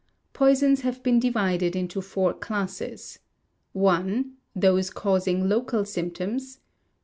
[0.33, 3.19] Poisons have been divided into four classes:
[3.79, 4.25] i.
[4.55, 6.59] Those causing local symptoms.